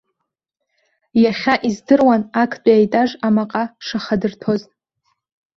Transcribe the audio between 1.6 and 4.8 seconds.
издыруан актәи аетаж амаҟа шахадырҭәоз.